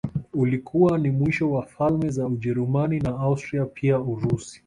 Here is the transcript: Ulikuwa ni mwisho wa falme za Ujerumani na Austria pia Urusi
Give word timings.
Ulikuwa 0.33 0.97
ni 0.97 1.09
mwisho 1.11 1.51
wa 1.51 1.65
falme 1.65 2.09
za 2.09 2.27
Ujerumani 2.27 2.99
na 2.99 3.09
Austria 3.09 3.65
pia 3.65 3.99
Urusi 3.99 4.59